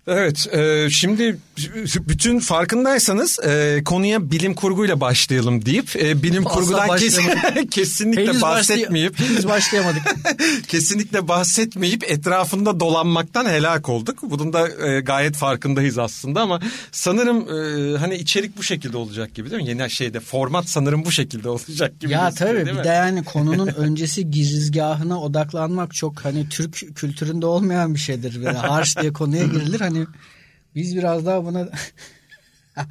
[0.07, 1.39] Evet, e, şimdi
[1.95, 7.19] bütün farkındaysanız e, konuya bilim kurguyla başlayalım deyip e, bilim Asla kurgudan kes,
[7.71, 10.03] kesinlikle henüz bahsetmeyip henüz başlayamadık.
[10.69, 14.19] kesinlikle bahsetmeyip etrafında dolanmaktan helak olduk.
[14.23, 16.61] Bunun da e, gayet farkındayız aslında ama
[16.93, 19.69] sanırım e, hani içerik bu şekilde olacak gibi değil mi?
[19.69, 22.13] Yeni şeyde format sanırım bu şekilde olacak gibi.
[22.13, 22.85] Ya tabii bir mi?
[22.85, 28.45] de yani konunun öncesi girizgahına odaklanmak çok hani Türk kültüründe olmayan bir şeydir.
[28.45, 29.81] Böyle harç diye konuya girilir.
[29.81, 30.07] Hani Hani
[30.75, 31.69] biz biraz daha buna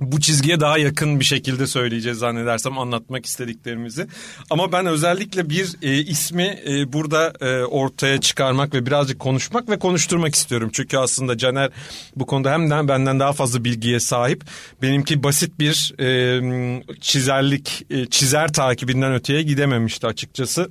[0.00, 4.06] bu çizgiye daha yakın bir şekilde söyleyeceğiz zannedersem anlatmak istediklerimizi.
[4.50, 9.78] Ama ben özellikle bir e, ismi e, burada e, ortaya çıkarmak ve birazcık konuşmak ve
[9.78, 10.70] konuşturmak istiyorum.
[10.72, 11.70] Çünkü aslında Caner
[12.16, 14.44] bu konuda hem de benden daha fazla bilgiye sahip.
[14.82, 20.70] Benimki basit bir e, çizerlik, e, çizer takibinden öteye gidememişti açıkçası.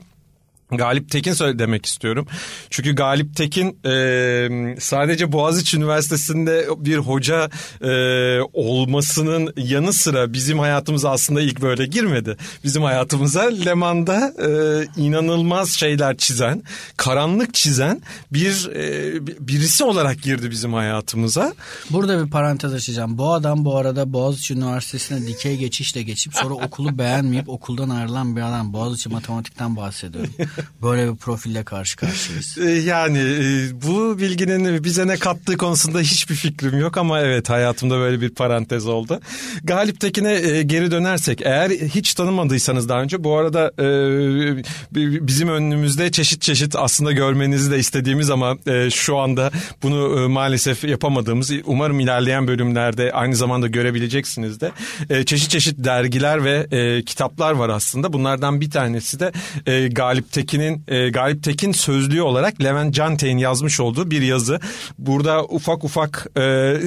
[0.71, 2.27] Galip Tekin demek istiyorum.
[2.69, 7.49] Çünkü Galip Tekin e, sadece Boğaziçi Üniversitesi'nde bir hoca
[7.81, 7.91] e,
[8.53, 12.37] olmasının yanı sıra bizim hayatımıza aslında ilk böyle girmedi.
[12.63, 14.49] Bizim hayatımıza Leman'da e,
[15.01, 16.63] inanılmaz şeyler çizen,
[16.97, 18.01] karanlık çizen
[18.33, 21.53] bir e, birisi olarak girdi bizim hayatımıza.
[21.89, 23.17] Burada bir parantez açacağım.
[23.17, 28.41] Bu adam bu arada Boğaziçi Üniversitesi'ne dikey geçişle geçip sonra okulu beğenmeyip okuldan ayrılan bir
[28.41, 28.73] adam.
[28.73, 30.33] Boğaziçi Matematik'ten bahsediyorum.
[30.81, 32.57] Böyle bir profille karşı karşıyayız.
[32.57, 37.97] Ee, yani e, bu bilginin bize ne kattığı konusunda hiçbir fikrim yok ama evet hayatımda
[37.97, 39.19] böyle bir parantez oldu.
[39.63, 43.87] Galip Tekin'e e, geri dönersek eğer hiç tanımadıysanız daha önce bu arada e,
[45.27, 48.57] bizim önümüzde çeşit çeşit aslında görmenizi de istediğimiz ama
[48.93, 49.51] şu anda
[49.83, 54.71] bunu maalesef yapamadığımız umarım ilerleyen bölümlerde aynı zamanda görebileceksiniz de
[55.25, 56.67] çeşit çeşit dergiler ve
[57.01, 58.13] kitaplar var aslında.
[58.13, 59.31] Bunlardan bir tanesi de
[59.89, 64.59] Galip Tekin Tekin'in e, Galip Tekin sözlüğü olarak Levent Cantek'in yazmış olduğu bir yazı.
[64.97, 66.41] Burada ufak ufak e,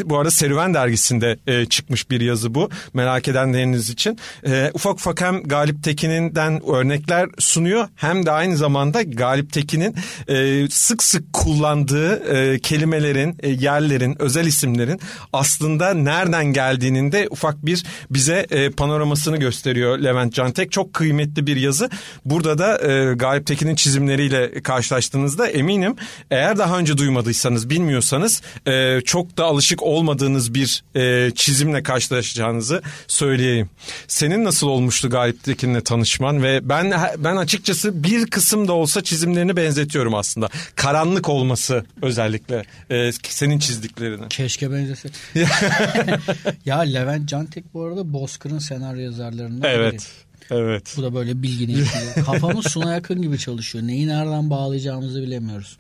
[0.05, 2.71] bu arada Serüven dergisinde e, çıkmış bir yazı bu.
[2.95, 4.19] Merak edenleriniz için.
[4.47, 9.95] E, ufak ufak hem Galip Tekin'inden örnekler sunuyor hem de aynı zamanda Galip Tekin'in
[10.29, 15.01] e, sık sık kullandığı e, kelimelerin, e, yerlerin, özel isimlerin
[15.33, 20.73] aslında nereden geldiğinin de ufak bir bize e, panoramasını gösteriyor Levent Cantek.
[20.73, 21.91] Çok kıymetli bir yazı.
[22.25, 25.97] Burada da e, Galip Tekin'in çizimleriyle karşılaştığınızda eminim
[26.31, 33.71] eğer daha önce duymadıysanız, bilmiyorsanız e, çok da alışık olmadığınız bir e, çizimle karşılaşacağınızı söyleyeyim.
[34.09, 39.57] Senin nasıl olmuştu Galip Tekin'le tanışman ve ben ben açıkçası bir kısım da olsa çizimlerini
[39.57, 40.49] benzetiyorum aslında.
[40.77, 44.29] Karanlık olması özellikle e, senin çizdiklerini.
[44.29, 45.09] Keşke benzese.
[46.65, 49.93] ya Levent Cantek bu arada Bozkır'ın senaryo yazarlarından Evet.
[49.93, 50.30] biri.
[50.51, 50.95] Evet.
[50.97, 52.15] Bu da böyle bilgini ekliyor.
[52.27, 53.87] Kafamız suna yakın gibi çalışıyor.
[53.87, 55.79] Neyi nereden bağlayacağımızı bilemiyoruz.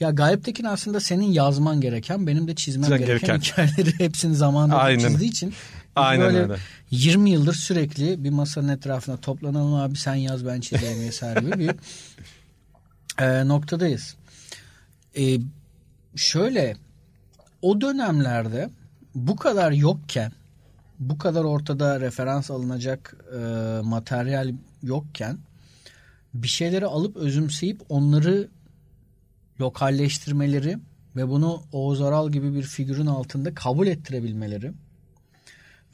[0.00, 3.38] Ya Galip Tekin aslında senin yazman gereken, benim de çizmem gereken, gereken.
[3.38, 5.08] hikayeleri hepsini zamanında Aynen.
[5.08, 5.54] çizdiği için
[5.96, 6.56] Aynen böyle öyle.
[6.90, 11.74] 20 yıldır sürekli bir masanın etrafına toplanalım abi sen yaz ben çizeyim vesaire gibi bir
[13.24, 14.16] e, noktadayız.
[15.18, 15.38] E,
[16.16, 16.76] şöyle
[17.62, 18.70] o dönemlerde
[19.14, 20.32] bu kadar yokken
[21.08, 23.38] bu kadar ortada referans alınacak e,
[23.82, 25.38] materyal yokken
[26.34, 28.48] bir şeyleri alıp özümseyip onları
[29.60, 30.78] lokalleştirmeleri
[31.16, 34.72] ve bunu Oğuz Aral gibi bir figürün altında kabul ettirebilmeleri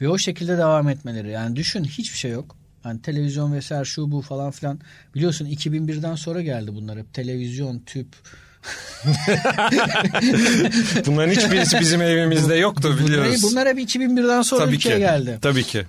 [0.01, 1.31] ve o şekilde devam etmeleri.
[1.31, 2.55] Yani düşün hiçbir şey yok.
[2.85, 4.79] Yani televizyon vesaire şu bu falan filan.
[5.15, 7.13] Biliyorsun 2001'den sonra geldi bunlar hep.
[7.13, 8.15] Televizyon, tüp.
[11.05, 13.43] Bunların hiçbirisi bizim evimizde yoktu biliyoruz.
[13.43, 14.99] Bunlar, hep 2001'den sonra Tabii ülkeye ki.
[14.99, 15.39] geldi.
[15.41, 15.85] Tabii ki.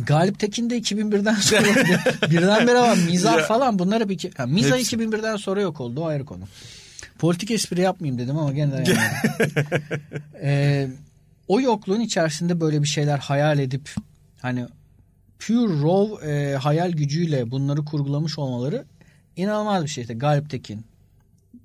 [0.00, 1.62] Galip Tekin de 2001'den sonra
[2.30, 2.98] birdenbire var.
[3.10, 3.44] Mizah Ya.
[3.44, 4.30] falan bunlar hep iki.
[4.36, 4.96] Ha, mizah Hepsi.
[4.96, 6.42] 2001'den sonra yok oldu o ayrı konu.
[7.18, 9.52] Politik espri yapmayayım dedim ama gene de yapmadım.
[10.42, 10.88] Ee,
[11.48, 13.90] o yokluğun içerisinde böyle bir şeyler hayal edip
[14.42, 14.66] hani
[15.38, 18.84] pure raw e, hayal gücüyle bunları kurgulamış olmaları
[19.36, 20.02] inanılmaz bir şey.
[20.02, 20.84] İşte Galip Tekin,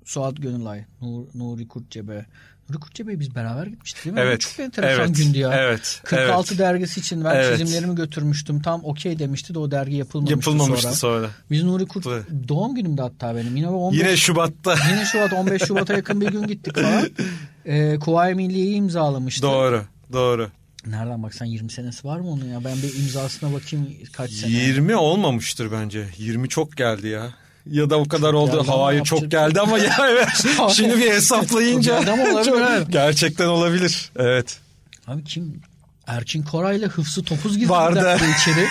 [0.04, 2.26] Suat Gönülay, Nur, Nuri Kurtcebe.
[2.70, 4.20] Nuri Kurtcebe'ye biz beraber gitmiştik değil mi?
[4.20, 4.40] Evet.
[4.40, 5.54] Çok enteresan evet, gündü ya.
[5.54, 6.00] Evet.
[6.04, 6.58] 46 evet.
[6.58, 7.58] dergisi için ben Evet.
[7.58, 8.62] çizimlerimi götürmüştüm.
[8.62, 11.20] Tam okey demişti de o dergi yapılmamıştı, Yapılmamıştı sonra.
[11.20, 11.30] sonra.
[11.50, 12.06] Biz Nuri Kurt
[12.48, 13.56] doğum günümde hatta benim.
[13.56, 14.74] Yine 15, Yine Şubat'ta.
[14.90, 17.08] yine Şubat 15 Şubat'a yakın bir gün gittik falan.
[17.66, 19.42] Ee, Kuvayi Milliye'yi imzalamıştı.
[19.42, 19.82] Doğru.
[20.12, 20.50] Doğru.
[20.86, 22.64] Nereden baksan 20 senesi var mı onun ya?
[22.64, 24.52] Ben bir imzasına bakayım kaç sene.
[24.52, 26.06] 20 olmamıştır bence.
[26.18, 27.30] 20 çok geldi ya.
[27.66, 28.64] Ya da o kadar Çok oldu.
[28.66, 30.28] Havaya çok geldi ama ya evet.
[30.74, 31.96] Şimdi bir hesaplayınca.
[32.44, 32.92] Çok.
[32.92, 34.10] Gerçekten olabilir.
[34.16, 34.58] Evet.
[35.06, 35.60] Abi kim?
[36.06, 38.16] Erkin Koray'la Hıfzı Topuz girdi Vardı.
[38.40, 38.66] içeri.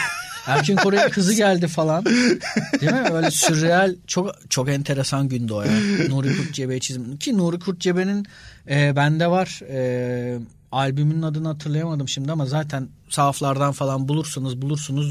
[0.47, 2.05] Erkin Koray'ın kızı geldi falan.
[2.05, 3.05] Değil mi?
[3.13, 5.71] Böyle sürreal çok çok enteresan gündü o ya.
[6.09, 7.17] Nuri Kurtcebe çizim.
[7.17, 8.25] Ki Nuri Kurtcebe'nin
[8.69, 9.61] e, bende var.
[9.69, 10.39] E,
[10.71, 14.53] albümün adını hatırlayamadım şimdi ama zaten sahaflardan falan bulursunuz.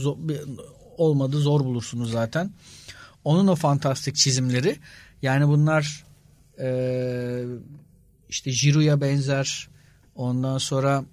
[0.05, 0.41] Zo- bir-
[0.97, 2.51] olmadı zor bulursunuz zaten.
[3.25, 4.77] Onun o fantastik çizimleri.
[5.23, 6.05] Yani bunlar
[6.61, 6.69] e,
[8.29, 9.69] işte Jiro'ya benzer.
[10.15, 11.05] Ondan sonra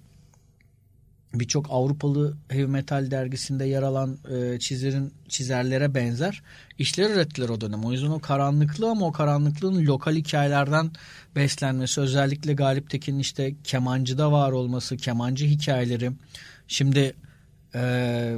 [1.34, 6.42] birçok Avrupalı heavy metal dergisinde yer alan e, çizerin çizerlere benzer
[6.78, 7.84] işler ürettiler o dönem.
[7.84, 10.90] O yüzden o karanlıklığı ama o karanlıklığın lokal hikayelerden
[11.36, 16.12] beslenmesi özellikle Galip Tekin'in işte kemancıda var olması, kemancı hikayeleri.
[16.68, 17.14] Şimdi
[17.74, 18.36] e,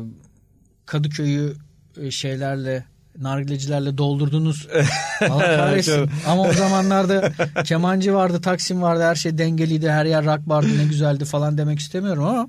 [0.87, 1.57] Kadıköy'ü
[2.01, 2.85] e, şeylerle
[3.21, 4.69] nargilecilerle doldurdunuz.
[5.21, 6.11] Allah kahretsin.
[6.27, 7.33] Ama o zamanlarda
[7.65, 11.79] kemancı vardı, Taksim vardı, her şey dengeliydi, her yer rock vardı, ne güzeldi falan demek
[11.79, 12.49] istemiyorum ama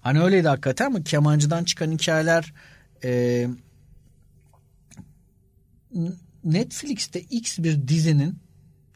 [0.00, 2.52] hani öyleydi hakikaten ama kemancıdan çıkan hikayeler
[3.04, 3.46] e,
[6.44, 8.38] Netflix'te X bir dizinin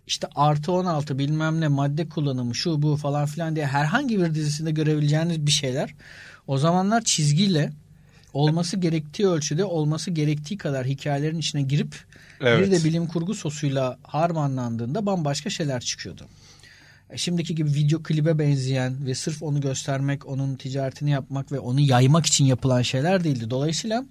[0.06, 4.70] işte artı 16 bilmem ne madde kullanımı şu bu falan filan diye herhangi bir dizisinde
[4.70, 5.94] görebileceğiniz bir şeyler
[6.46, 7.72] o zamanlar çizgiyle
[8.32, 11.96] olması gerektiği ölçüde olması gerektiği kadar hikayelerin içine girip
[12.40, 12.66] Evet.
[12.66, 16.26] bir de bilim kurgu sosuyla harmanlandığında bambaşka şeyler çıkıyordu.
[17.10, 21.80] E, Şimdiki gibi video klibe benzeyen ve sırf onu göstermek, onun ticaretini yapmak ve onu
[21.80, 23.50] yaymak için yapılan şeyler değildi.
[23.50, 24.04] Dolayısıyla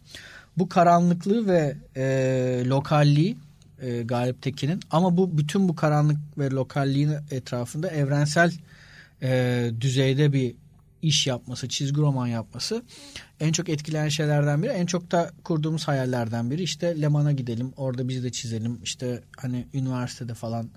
[0.57, 3.37] bu karanlıklığı ve e, lokalliği
[3.81, 8.53] e, Galip Tekin'in ama bu bütün bu karanlık ve lokalliğin etrafında evrensel
[9.21, 10.55] e, düzeyde bir
[11.01, 12.83] iş yapması, çizgi roman yapması
[13.41, 14.71] en çok etkileyen şeylerden biri.
[14.71, 16.63] En çok da kurduğumuz hayallerden biri.
[16.63, 18.79] İşte Leman'a gidelim, orada biz de çizelim.
[18.83, 20.69] İşte hani üniversitede falan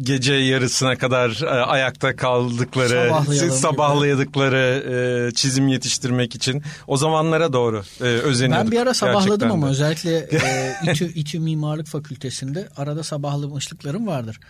[0.00, 3.12] Gece yarısına kadar e, ayakta kaldıkları,
[3.50, 4.84] sabahlayadıkları
[5.28, 8.64] e, çizim yetiştirmek için o zamanlara doğru e, özeniyorduk.
[8.64, 9.70] Ben bir ara sabahladım ama de.
[9.70, 10.40] özellikle e,
[10.90, 14.40] İTÜ, İTÜ Mimarlık Fakültesinde arada sabahlamışlıklarım vardır.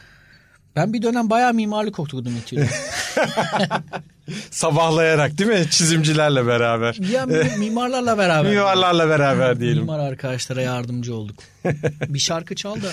[0.76, 2.68] Ben bir dönem bayağı mimarlık okudum İTÜ'de.
[4.50, 5.70] Sabahlayarak değil mi?
[5.70, 6.96] Çizimcilerle beraber.
[7.12, 7.26] Ya
[7.58, 8.50] mimarlarla beraber.
[8.50, 9.78] mimarlarla beraber diyelim.
[9.78, 11.36] Mimar arkadaşlara yardımcı olduk.
[12.08, 12.88] bir şarkı çal da.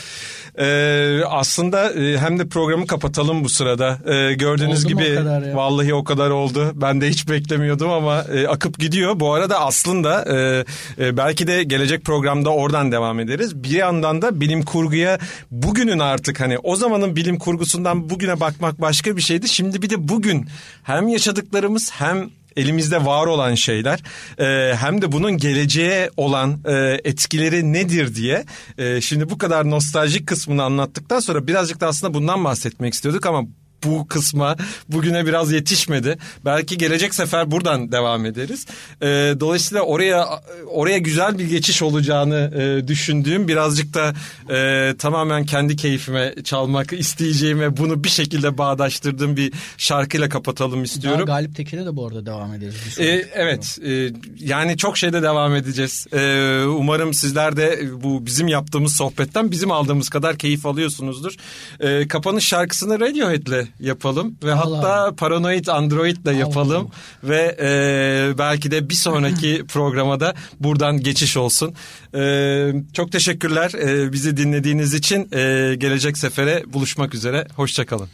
[0.60, 3.98] Ee, aslında e, hem de programı kapatalım bu sırada.
[4.06, 6.72] Ee, gördüğünüz Oldu mu gibi o vallahi o kadar oldu.
[6.76, 9.20] Ben de hiç beklemiyordum ama e, akıp gidiyor.
[9.20, 10.66] Bu arada aslında e,
[11.06, 13.64] e, belki de gelecek programda oradan devam ederiz.
[13.64, 15.20] Bir yandan da bilim kurguya
[15.52, 19.50] bugünün artık hani o zamanın bilim kurgusundan bugüne bakmak başka bir şeydi.
[19.50, 20.48] Şimdi bir de bugün
[20.84, 24.00] hem yaşadıklarımız hem elimizde var olan şeyler
[24.40, 28.46] e, hem de bunun geleceğe olan e, etkileri nedir diye
[28.78, 33.44] e, şimdi bu kadar nostaljik kısmını anlattıktan sonra birazcık da aslında bundan bahsetmek istiyorduk ama
[33.84, 34.56] bu kısma
[34.90, 36.18] bugüne biraz yetişmedi.
[36.46, 38.66] Belki gelecek sefer buradan devam ederiz.
[39.02, 39.08] E,
[39.40, 40.28] dolayısıyla oraya
[40.68, 44.14] oraya güzel bir geçiş olacağını e, düşündüğüm birazcık da
[44.56, 51.28] e, tamamen kendi keyfime çalmak isteyeceğim ve bunu bir şekilde bağdaştırdığım bir şarkıyla kapatalım istiyorum.
[51.28, 53.00] Daha Galip Tekin'e de bu arada devam ederiz.
[53.00, 56.08] Ee, evet e, yani çok şeyde devam edeceğiz.
[56.14, 61.36] Ee, umarım sizler de bu bizim yaptığımız sohbetten bizim aldığımız kadar keyif alıyorsunuzdur.
[61.80, 64.78] Ee, kapanış şarkısını Radiohead'le yapalım ve Allah.
[64.78, 66.90] hatta Paranoid Android'le yapalım
[67.24, 71.74] ve e, belki de bir sonraki programa da buradan geçiş olsun.
[72.16, 75.30] Ee, çok teşekkürler e, bizi dinlediğiniz için.
[75.32, 77.48] E, gelecek sefere buluşmak üzere.
[77.56, 78.10] Hoşçakalın.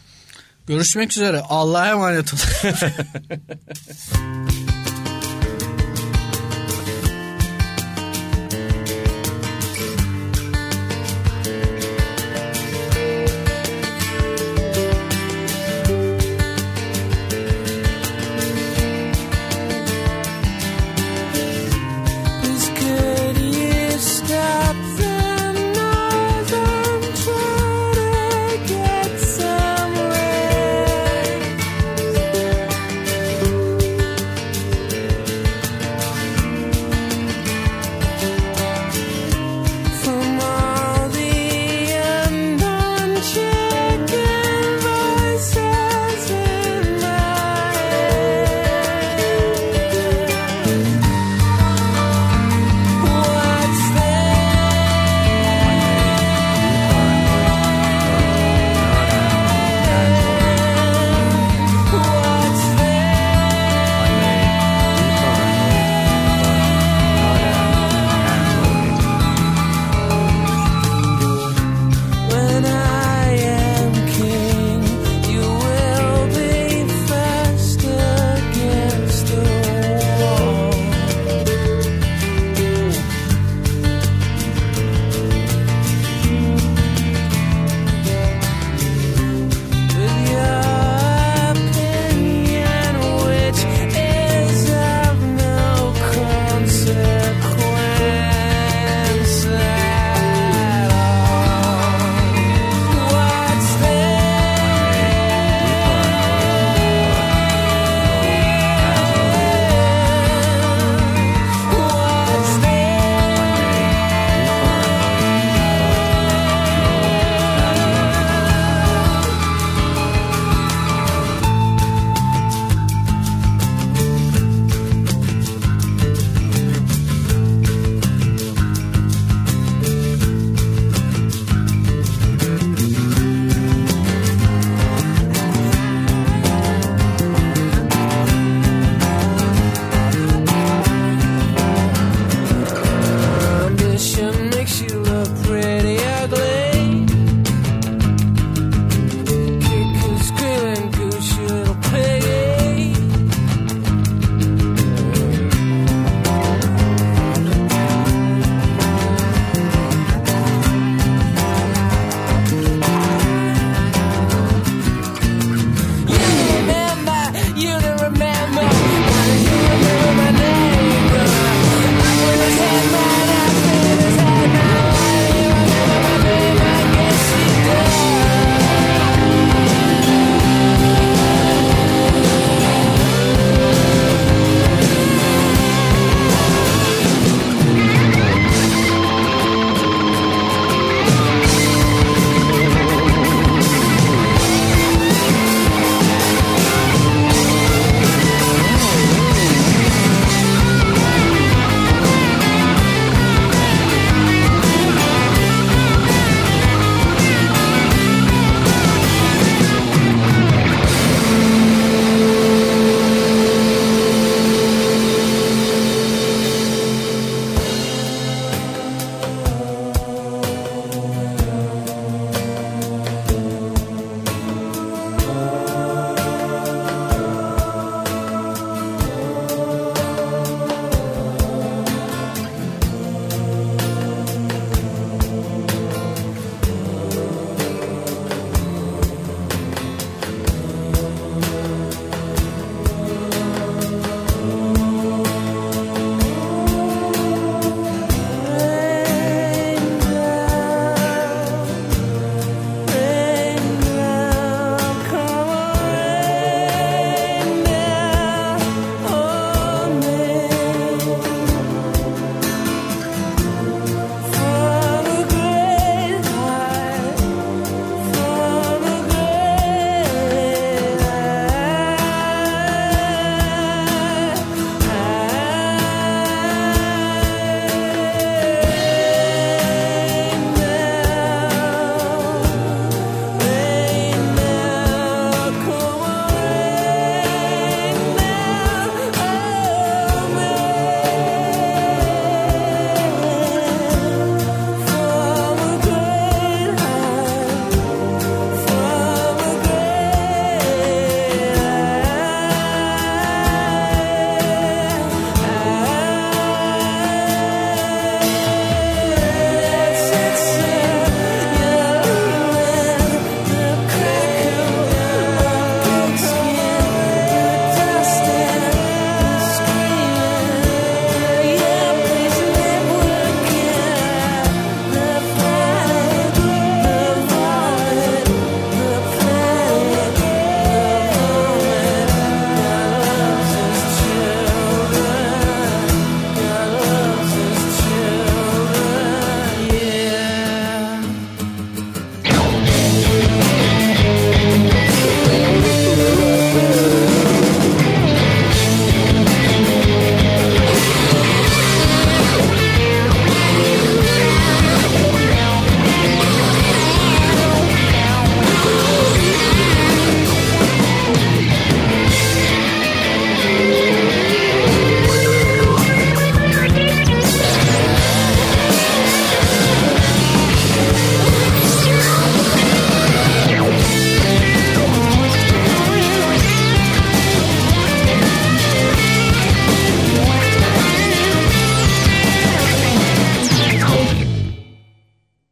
[0.67, 1.41] Görüşmek üzere.
[1.49, 2.73] Allah'a emanet olun.